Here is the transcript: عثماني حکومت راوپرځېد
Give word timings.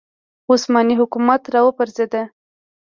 عثماني 0.51 0.93
حکومت 1.01 1.41
راوپرځېد 1.53 2.13